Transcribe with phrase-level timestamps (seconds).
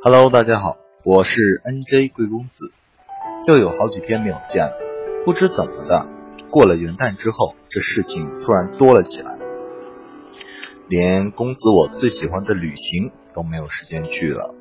[0.00, 2.72] Hello，大家好，我是 NJ 贵公子，
[3.48, 4.72] 又有好几天没有见了，
[5.24, 6.06] 不知怎么的，
[6.50, 9.36] 过了元旦之后，这事情突然多了起来，
[10.86, 14.54] 连公子我最喜欢的旅行都没有时间去了。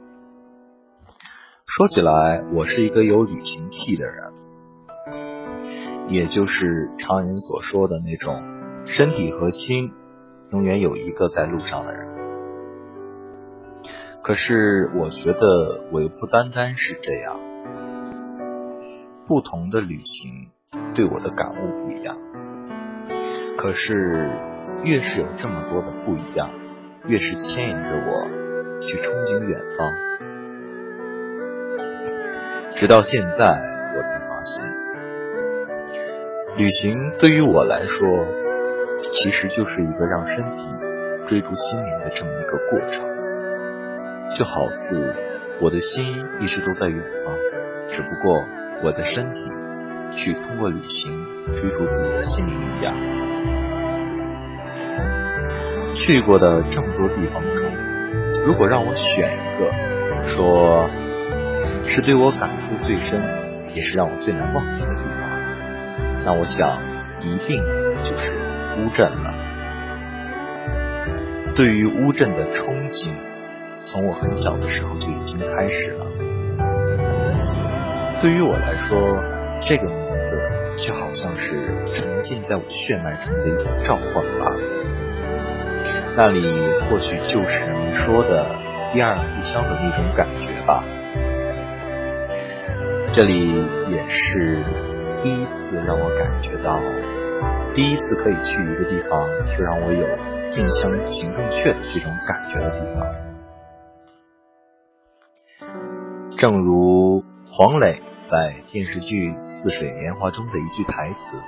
[1.68, 4.34] 说起来，我是一个有旅行癖的人，
[6.10, 8.42] 也就是常人所说的那种
[8.88, 9.92] 身体和心
[10.52, 12.17] 永远有一个在路上的人。
[14.28, 17.40] 可是我觉得我又不单单是这样，
[19.26, 20.50] 不同的旅行
[20.94, 22.18] 对我的感悟不一样。
[23.58, 24.30] 可是
[24.84, 26.50] 越是有这么多的不一样，
[27.08, 28.28] 越是牵引着我
[28.82, 29.94] 去憧憬远方。
[32.76, 34.62] 直到现在，我才发现，
[36.58, 38.06] 旅行对于我来说，
[39.00, 40.66] 其实就是一个让身体
[41.30, 43.17] 追逐心灵的这么一个过程。
[44.36, 45.16] 就好似
[45.60, 46.06] 我的心
[46.40, 47.34] 一直都在远方，
[47.88, 48.44] 只不过
[48.84, 49.50] 我的身体
[50.16, 51.12] 去通过旅行
[51.54, 52.94] 追逐自己的心灵一样。
[55.96, 57.66] 去过的这么多地方中，
[58.46, 59.72] 如果让我选一个，
[60.24, 60.88] 说
[61.86, 63.20] 是对我感触最深，
[63.74, 66.80] 也是让我最难忘记的地方，那我想
[67.22, 67.64] 一定
[68.04, 68.36] 就是
[68.78, 69.34] 乌镇了。
[71.56, 73.12] 对于乌镇的憧憬。
[73.90, 76.06] 从我很小的时候就已经开始了。
[78.22, 79.18] 对于我来说，
[79.66, 80.38] 这个名字
[80.78, 81.56] 就好像是
[81.94, 84.52] 沉浸在我血脉中的一种召唤吧。
[86.18, 86.42] 那里
[86.90, 88.46] 或许就是你说的
[88.92, 90.84] 第二故乡的那种感觉吧。
[93.14, 93.54] 这里
[93.90, 94.64] 也是
[95.24, 96.82] 第一次让我感觉到，
[97.74, 100.06] 第一次可以去一个地方，却让我有
[100.52, 103.27] 近乡情更怯的这种感觉的地方。
[106.38, 108.00] 正如黄磊
[108.30, 111.42] 在电视剧《似水年华》中的一句台词：“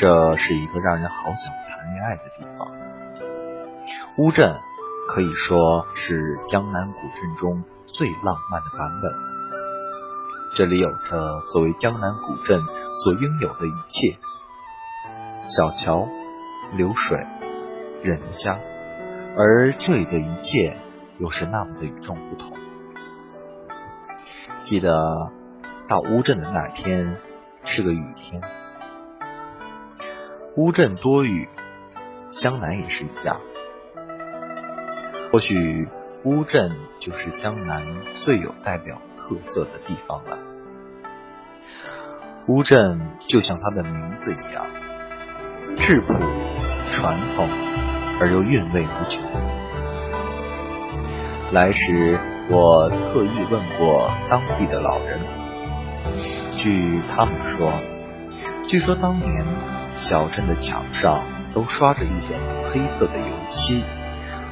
[0.00, 2.66] 这是一个让人好想谈恋爱的地方。”
[4.16, 4.56] 乌镇
[5.10, 9.12] 可以说是江南古镇中最浪漫的版本。
[10.56, 12.58] 这里有着作为江南古镇
[13.04, 14.16] 所拥有的一切：
[15.50, 16.08] 小桥、
[16.72, 17.26] 流水、
[18.02, 18.58] 人家，
[19.36, 20.78] 而这里的一切
[21.18, 22.56] 又是那么的与众不同。
[24.70, 25.32] 记得
[25.88, 27.16] 到乌镇的那天
[27.64, 28.40] 是个雨天，
[30.56, 31.48] 乌镇多雨，
[32.30, 33.40] 江南也是一样。
[35.32, 35.88] 或许
[36.22, 36.70] 乌镇
[37.00, 37.84] 就是江南
[38.24, 40.38] 最有代表特色的地方了。
[42.46, 44.64] 乌镇就像它的名字一样，
[45.78, 46.14] 质朴、
[46.92, 47.48] 传统
[48.20, 49.20] 而又韵味无穷。
[51.52, 52.20] 来时。
[52.52, 55.20] 我特意问过当地的老人，
[56.56, 57.72] 据他们说，
[58.66, 59.44] 据说当年
[59.94, 61.22] 小镇的墙上
[61.54, 63.84] 都刷着一种黑色的油漆，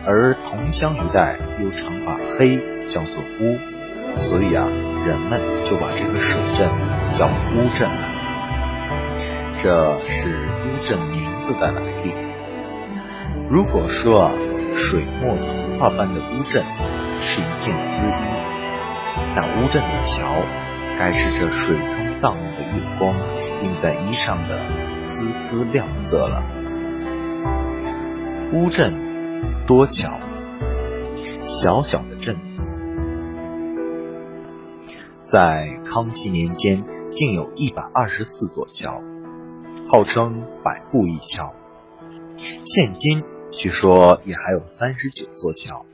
[0.06, 3.59] 而桐乡一带又常把黑叫做乌，
[4.15, 4.69] 所以啊，
[5.04, 6.70] 人们就把这个水镇
[7.12, 8.09] 叫乌镇了。
[9.60, 12.15] 这是乌镇名字的来历。
[13.50, 14.30] 如果说，
[14.76, 16.65] 水墨图画般的乌镇。
[17.21, 18.12] 是一件丝衣，
[19.34, 20.43] 那乌镇的桥，
[20.99, 23.15] 该是这水中荡漾的月光
[23.62, 24.59] 映在衣上的
[25.03, 26.43] 丝丝亮色了。
[28.53, 28.95] 乌镇
[29.67, 30.19] 多桥，
[31.41, 32.62] 小小的镇子，
[35.31, 39.03] 在康熙年间竟有一百二十四座桥，
[39.91, 41.53] 号称百步一桥。
[42.39, 45.84] 现今据说也还有三十九座桥。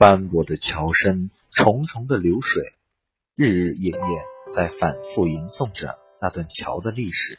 [0.00, 2.72] 斑驳的桥身，重重的流水，
[3.36, 4.24] 日日夜夜
[4.54, 7.38] 在反复吟诵着那段桥的历史，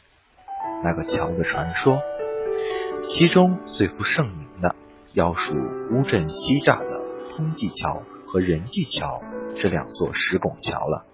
[0.84, 1.98] 那个桥的传说。
[3.02, 4.76] 其中最负盛名的，
[5.12, 5.56] 要数
[5.90, 9.20] 乌镇西栅的通济桥和仁济桥
[9.56, 11.04] 这两座石拱桥了。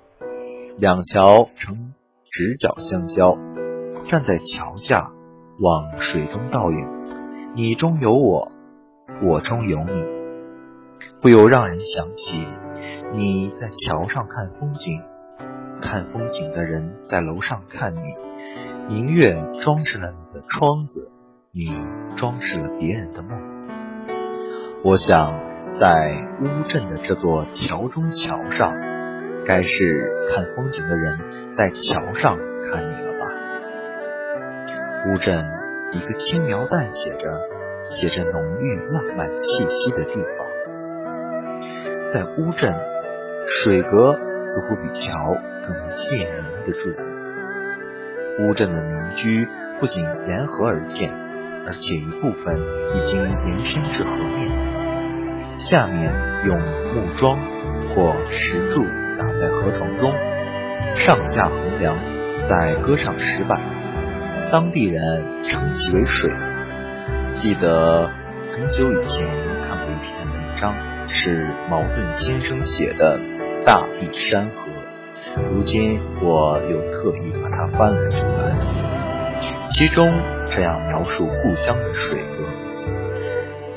[0.76, 1.94] 两桥呈
[2.30, 3.38] 直角相交，
[4.06, 5.10] 站在桥下
[5.60, 8.52] 望水中倒影，你中有我，
[9.22, 10.17] 我中有你。
[11.20, 12.46] 不由让人想起
[13.12, 15.02] 你在桥上看风景，
[15.82, 18.14] 看风景的人在楼上看你。
[18.88, 21.10] 明月装饰了你的窗子，
[21.52, 21.66] 你
[22.16, 23.36] 装饰了别人的梦。
[24.84, 25.34] 我想，
[25.74, 28.72] 在乌镇的这座桥中桥上，
[29.44, 31.18] 该是看风景的人
[31.52, 33.26] 在桥上看你了吧？
[35.08, 35.44] 乌镇，
[35.92, 37.40] 一个轻描淡写着、
[37.82, 40.47] 写着浓郁浪漫气息的地方。
[42.10, 42.74] 在乌镇，
[43.46, 46.94] 水阁似乎比桥更吸引人的注意。
[48.40, 49.46] 乌镇的民居
[49.78, 51.12] 不仅沿河而建，
[51.66, 52.56] 而且一部分
[52.96, 54.50] 已经延伸至河面，
[55.58, 56.10] 下面
[56.46, 56.58] 用
[56.94, 57.38] 木桩
[57.88, 58.84] 或石柱
[59.18, 60.10] 打在河床中，
[60.96, 61.94] 上下横梁，
[62.48, 63.60] 再搁上石板，
[64.50, 66.32] 当地人称其为水。
[67.34, 68.08] 记得
[68.50, 69.28] 很久以前
[69.68, 70.74] 看过一篇文章，
[71.08, 73.18] 是茅盾先生写的
[73.64, 74.68] 《大地山河》，
[75.50, 78.54] 如今我又特意把它翻了出来。
[79.70, 80.12] 其中
[80.50, 82.44] 这样描述故乡的水阁：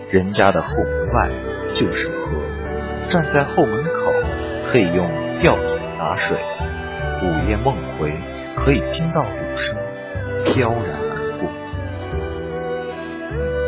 [0.10, 1.30] 人家的后门外
[1.74, 2.38] 就是河，
[3.10, 4.12] 站在后门口
[4.66, 5.08] 可以用
[5.40, 6.38] 吊桶打水，
[7.22, 8.12] 午夜梦回
[8.56, 9.76] 可以听到鼓声
[10.46, 11.50] 飘然而过。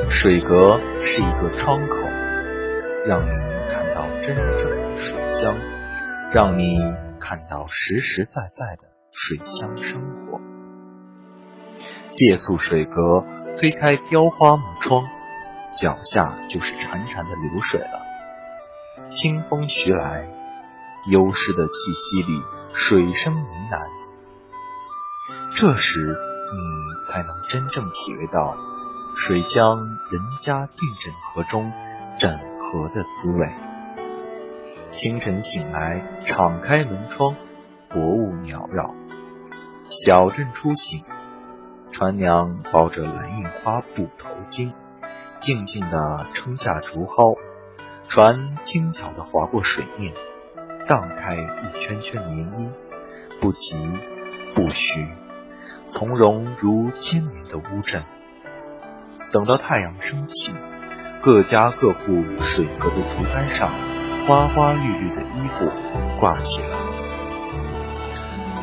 [0.10, 1.96] 水阁是一个窗口，
[3.06, 3.30] 让你
[4.26, 5.54] 真正的水乡，
[6.34, 6.80] 让你
[7.20, 10.40] 看到实实在在的水乡生活。
[12.12, 13.26] 借宿水阁，
[13.60, 15.04] 推开雕花木窗，
[15.78, 19.10] 脚下就是潺潺的流水了。
[19.10, 20.26] 清风徐来，
[21.12, 22.42] 幽湿的气息里，
[22.74, 23.86] 水声呢喃。
[25.58, 26.16] 这时，
[26.54, 28.56] 你才能真正体会到。
[29.18, 31.72] 水乡人家进枕河中
[32.18, 33.54] 枕河的滋味。
[34.96, 37.36] 清晨醒来，敞开门窗，
[37.90, 38.94] 薄雾缭绕。
[39.90, 41.04] 小镇初醒，
[41.92, 44.72] 船娘包着蓝印花布头巾，
[45.40, 47.38] 静静地撑下竹篙，
[48.08, 50.14] 船轻巧地划过水面，
[50.88, 52.70] 荡开一圈圈涟漪，
[53.42, 53.76] 不急
[54.54, 55.08] 不徐，
[55.86, 58.04] 从容如千年的乌镇。
[59.32, 60.54] 等到太阳升起，
[61.24, 63.72] 各家各户水阁的竹竿上，
[64.26, 65.70] 花花绿绿的衣服
[66.20, 66.78] 挂起了。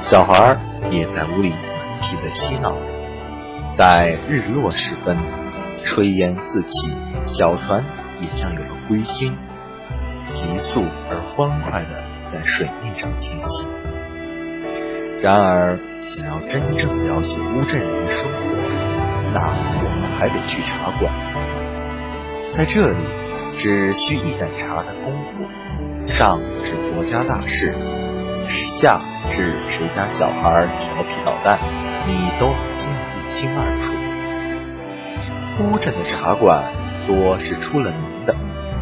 [0.00, 0.56] 小孩
[0.90, 2.74] 也在屋里顽皮的嬉闹。
[3.76, 5.16] 在日落时分，
[5.84, 6.96] 炊烟四起，
[7.26, 7.84] 小船
[8.20, 9.36] 也像有了归心，
[10.34, 13.68] 急速而欢快的在水面上前行。
[15.22, 18.30] 然而，想要真正了解乌镇人的生活，
[19.32, 19.40] 那
[19.84, 20.10] 我们……
[20.20, 21.10] 还得去茶馆，
[22.52, 23.04] 在这里
[23.62, 25.44] 只需一盏茶的功夫，
[26.06, 27.74] 上至国家大事，
[28.78, 28.98] 下
[29.30, 31.58] 至谁家小孩调皮捣蛋，
[32.08, 33.92] 你都一清二楚。
[35.62, 36.72] 乌镇的茶馆
[37.06, 38.34] 多是出了名的，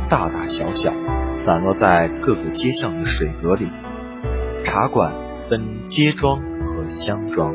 [0.08, 0.92] 大大小小，
[1.38, 3.68] 散落在各个街巷的水阁里。
[4.64, 5.12] 茶馆
[5.50, 7.52] 分街庄和乡庄，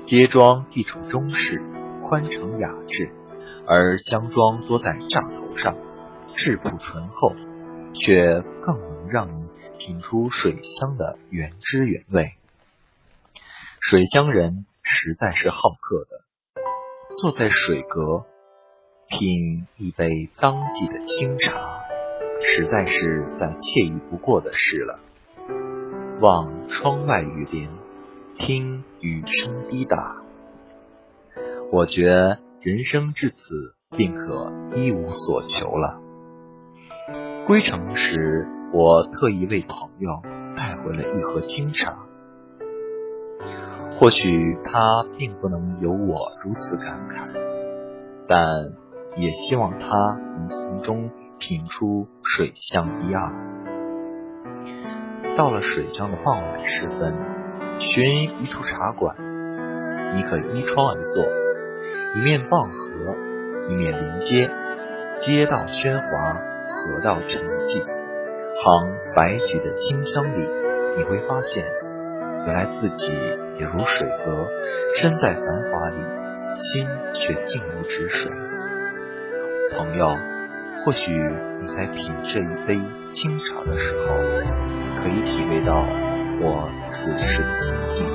[0.00, 1.62] 街庄地处中市。
[2.02, 3.10] 宽敞雅致，
[3.66, 5.74] 而乡庄多在栅头上，
[6.36, 7.32] 质朴醇厚，
[7.94, 12.34] 却更能让你品出水乡的原汁原味。
[13.80, 16.20] 水乡人实在是好客的，
[17.18, 18.26] 坐在水阁
[19.08, 21.80] 品一杯当季的清茶，
[22.42, 25.00] 实在是再惬意不过的事了。
[26.20, 27.70] 望窗外雨帘，
[28.38, 30.16] 听雨声滴答。
[31.72, 36.02] 我觉人生至此便可一无所求了。
[37.46, 40.20] 归程时，我特意为朋友
[40.56, 41.94] 带回了一盒清茶。
[43.92, 47.30] 或许他并不能有我如此感慨，
[48.26, 48.48] 但
[49.14, 49.86] 也希望他
[50.36, 53.32] 能从中品出水乡一二。
[55.36, 57.14] 到了水乡的傍晚时分，
[57.78, 59.14] 寻一处茶馆，
[60.16, 61.24] 你可依窗而坐。
[62.16, 63.14] 一面傍河，
[63.68, 64.50] 一面临街，
[65.14, 66.42] 街道喧哗，
[66.76, 67.82] 河道沉寂。
[67.82, 70.46] 行白菊的清香里，
[70.96, 71.64] 你会发现，
[72.46, 73.12] 原来自己
[73.58, 74.48] 也如水阁，
[74.96, 75.96] 身在繁华里，
[76.54, 78.30] 心却静如止水。
[79.76, 80.16] 朋友，
[80.84, 81.12] 或许
[81.60, 82.80] 你在品这一杯
[83.12, 84.16] 清茶的时候，
[85.02, 85.84] 可以体会到
[86.40, 88.06] 我此时的心境。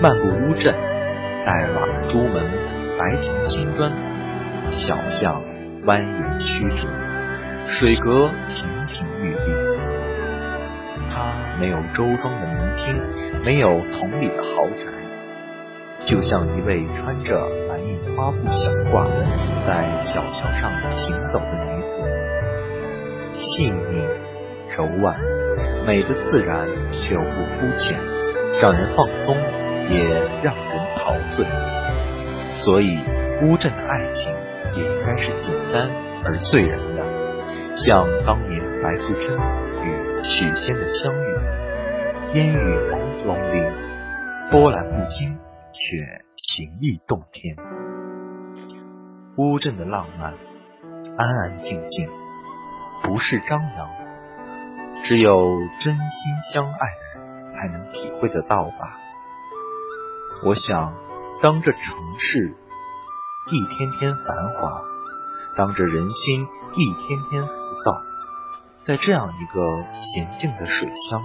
[0.00, 0.74] 漫步乌镇。
[1.42, 2.50] 在瓦朱门，
[2.98, 3.90] 白墙青砖，
[4.70, 5.42] 小巷
[5.84, 6.88] 蜿蜒曲折，
[7.66, 9.52] 水阁亭亭玉立。
[11.10, 12.94] 它没有周庄的门厅，
[13.44, 14.86] 没有同里的豪宅，
[16.04, 17.34] 就像一位穿着
[17.68, 19.08] 蓝印花布小褂，
[19.66, 22.04] 在小桥上行走的女子，
[23.32, 24.06] 细腻
[24.76, 25.18] 柔婉，
[25.86, 27.98] 美的自然却又不肤浅，
[28.60, 29.36] 让人放松。
[29.88, 30.04] 也
[30.40, 31.44] 让人陶醉，
[32.48, 33.00] 所以
[33.42, 34.32] 乌镇的爱情
[34.74, 35.88] 也应该是简单
[36.24, 39.38] 而醉人的，像当年白素贞
[39.82, 41.26] 与许仙的相遇，
[42.34, 42.56] 烟雨
[42.90, 43.60] 朦胧里
[44.50, 45.38] 波澜不惊，
[45.72, 47.56] 却情意动天。
[49.36, 50.34] 乌镇的浪漫，
[51.16, 52.08] 安安静静，
[53.02, 53.88] 不是张扬，
[55.02, 56.78] 只有真心相爱
[57.14, 58.98] 的人才能体会得到吧。
[60.44, 60.94] 我想，
[61.42, 61.80] 当这城
[62.18, 62.54] 市
[63.52, 64.80] 一天天繁华，
[65.56, 67.52] 当着人心一天天浮
[67.84, 68.00] 躁，
[68.84, 69.60] 在这样一个
[69.92, 71.20] 娴静的水乡，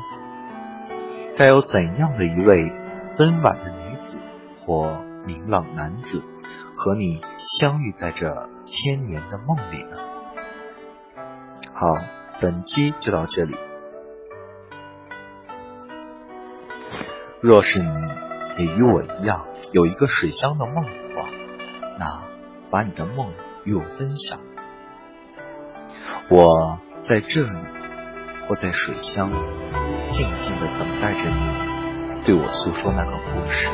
[1.38, 2.72] 该有怎样的一位
[3.20, 4.18] 温婉的女子
[4.66, 6.24] 或明朗男子，
[6.76, 7.22] 和你
[7.60, 9.98] 相遇在这千年的梦里呢？
[11.74, 11.96] 好，
[12.42, 13.56] 本期就到这里。
[17.40, 18.26] 若是你。
[18.58, 20.86] 也与我一样有一个水乡的梦，
[21.98, 22.22] 那
[22.70, 23.32] 把你的梦
[23.64, 24.40] 与我分享。
[26.30, 27.58] 我在这里，
[28.48, 29.32] 或在水乡，
[30.04, 33.70] 静静的等待着你对我诉说那个故事。